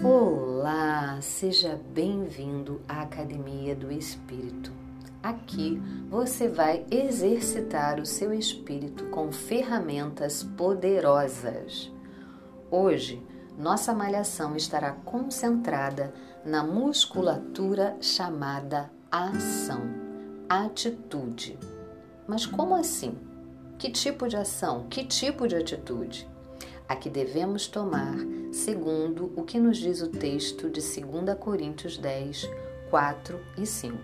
[0.00, 4.72] Olá, seja bem-vindo à Academia do Espírito.
[5.20, 11.90] Aqui você vai exercitar o seu espírito com ferramentas poderosas.
[12.70, 13.20] Hoje,
[13.58, 19.80] nossa malhação estará concentrada na musculatura chamada ação,
[20.48, 21.58] atitude.
[22.24, 23.18] Mas como assim?
[23.76, 24.86] Que tipo de ação?
[24.88, 26.28] Que tipo de atitude?
[26.88, 28.16] A que devemos tomar,
[28.50, 32.48] segundo o que nos diz o texto de 2 Coríntios 10,
[32.88, 33.98] 4 e 5.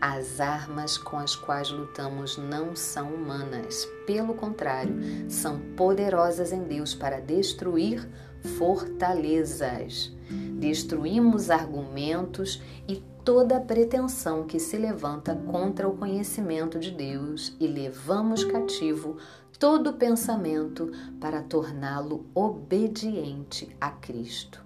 [0.00, 4.94] As armas com as quais lutamos não são humanas, pelo contrário,
[5.28, 8.08] são poderosas em Deus para destruir
[8.56, 10.10] fortalezas.
[10.58, 18.44] Destruímos argumentos e toda pretensão que se levanta contra o conhecimento de Deus e levamos
[18.44, 19.18] cativo
[19.60, 24.64] todo pensamento para torná-lo obediente a Cristo.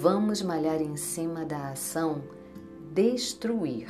[0.00, 2.22] Vamos malhar em cima da ação
[2.94, 3.86] destruir.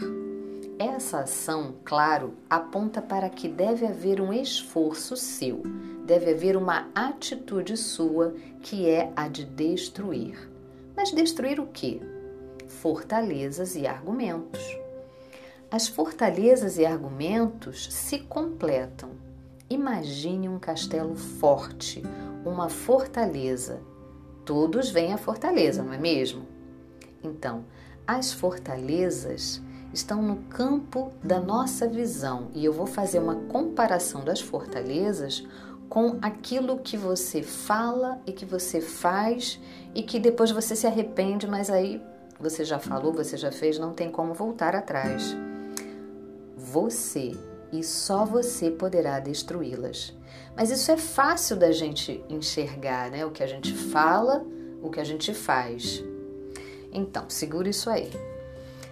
[0.76, 5.62] Essa ação, claro, aponta para que deve haver um esforço seu,
[6.04, 10.50] deve haver uma atitude sua que é a de destruir.
[10.96, 12.00] Mas destruir o quê?
[12.66, 14.60] Fortalezas e argumentos.
[15.70, 19.25] As fortalezas e argumentos se completam.
[19.68, 22.00] Imagine um castelo forte,
[22.44, 23.80] uma fortaleza.
[24.44, 26.46] Todos vêm à fortaleza, não é mesmo?
[27.22, 27.64] Então,
[28.06, 29.60] as fortalezas
[29.92, 35.44] estão no campo da nossa visão e eu vou fazer uma comparação das fortalezas
[35.88, 39.60] com aquilo que você fala e que você faz
[39.94, 42.00] e que depois você se arrepende, mas aí
[42.38, 45.36] você já falou, você já fez, não tem como voltar atrás.
[46.56, 47.32] Você
[47.78, 50.16] e só você poderá destruí-las.
[50.56, 53.26] Mas isso é fácil da gente enxergar, né?
[53.26, 54.44] O que a gente fala,
[54.82, 56.02] o que a gente faz.
[56.92, 58.10] Então, segura isso aí.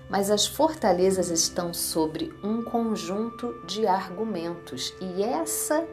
[0.08, 5.86] Mas as fortalezas estão sobre um conjunto de argumentos e essa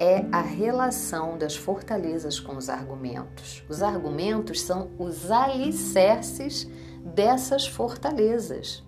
[0.00, 3.62] é a relação das fortalezas com os argumentos.
[3.68, 6.66] Os argumentos são os alicerces
[7.04, 8.82] dessas fortalezas.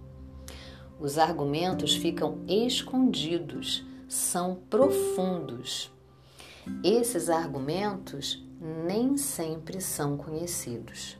[1.03, 5.91] Os argumentos ficam escondidos, são profundos.
[6.85, 8.47] Esses argumentos
[8.87, 11.19] nem sempre são conhecidos.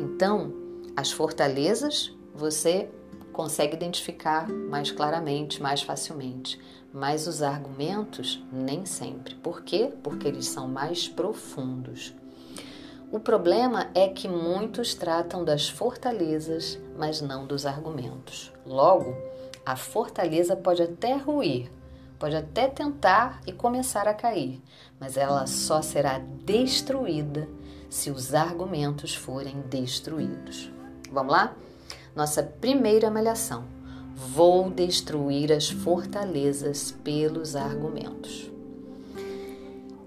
[0.00, 0.52] Então,
[0.96, 2.90] as fortalezas você
[3.32, 6.60] consegue identificar mais claramente, mais facilmente,
[6.92, 9.36] mas os argumentos nem sempre.
[9.36, 9.92] Por quê?
[10.02, 12.12] Porque eles são mais profundos.
[13.12, 18.52] O problema é que muitos tratam das fortalezas, mas não dos argumentos.
[18.64, 19.16] Logo,
[19.66, 21.72] a fortaleza pode até ruir,
[22.20, 24.62] pode até tentar e começar a cair,
[25.00, 27.48] mas ela só será destruída
[27.88, 30.70] se os argumentos forem destruídos.
[31.10, 31.56] Vamos lá?
[32.14, 33.64] Nossa primeira malhação.
[34.14, 38.52] Vou destruir as fortalezas pelos argumentos.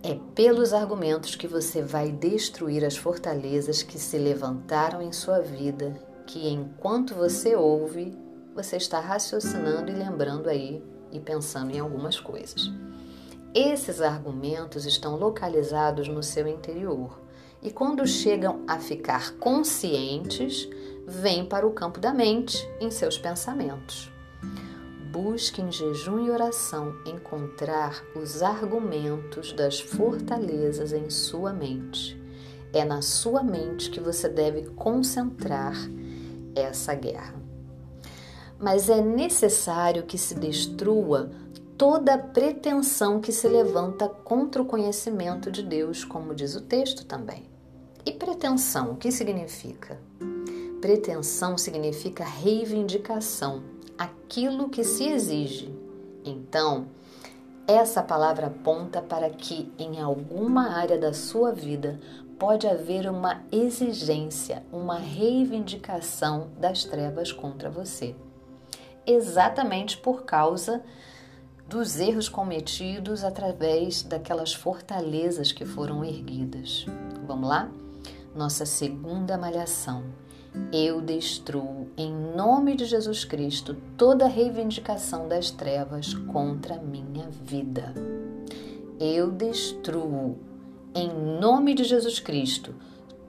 [0.06, 5.98] É pelos argumentos que você vai destruir as fortalezas que se levantaram em sua vida,
[6.28, 8.14] que enquanto você ouve,
[8.54, 12.70] você está raciocinando e lembrando aí e pensando em algumas coisas.
[13.56, 17.22] Esses argumentos estão localizados no seu interior
[17.62, 20.68] e quando chegam a ficar conscientes,
[21.08, 24.12] vêm para o campo da mente em seus pensamentos.
[25.14, 32.20] Busque em jejum e oração encontrar os argumentos das fortalezas em sua mente.
[32.74, 35.76] É na sua mente que você deve concentrar
[36.56, 37.36] essa guerra.
[38.58, 41.30] Mas é necessário que se destrua
[41.78, 47.46] toda pretensão que se levanta contra o conhecimento de Deus, como diz o texto também.
[48.04, 49.96] E pretensão, o que significa?
[50.82, 55.74] Pretensão significa reivindicação, aquilo que se exige.
[56.24, 56.88] Então,
[57.68, 62.00] essa palavra aponta para que em alguma área da sua vida
[62.38, 68.16] pode haver uma exigência, uma reivindicação das trevas contra você.
[69.06, 70.84] Exatamente por causa
[71.68, 76.86] dos erros cometidos através daquelas fortalezas que foram erguidas.
[77.26, 77.70] Vamos lá?
[78.36, 80.04] nossa segunda malhação.
[80.72, 87.94] Eu destruo, em nome de Jesus Cristo, toda reivindicação das trevas contra a minha vida.
[89.00, 90.38] Eu destruo,
[90.94, 91.10] em
[91.40, 92.76] nome de Jesus Cristo,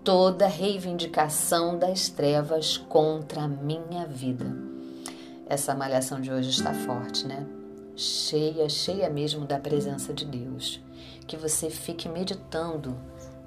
[0.03, 4.55] toda reivindicação das trevas contra a minha vida.
[5.47, 7.47] Essa malhação de hoje está forte, né?
[7.97, 10.79] Cheia, cheia mesmo da presença de Deus.
[11.27, 12.95] Que você fique meditando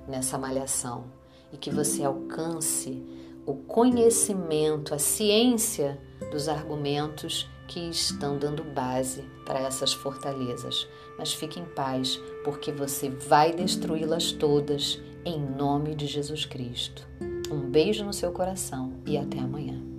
[0.07, 1.05] nessa malhação
[1.53, 3.03] e que você alcance
[3.47, 5.97] o conhecimento, a ciência
[6.29, 10.87] dos argumentos que estão dando base para essas fortalezas.
[11.17, 17.07] Mas fique em paz, porque você vai destruí-las todas em nome de Jesus Cristo.
[17.49, 19.96] Um beijo no seu coração e até amanhã.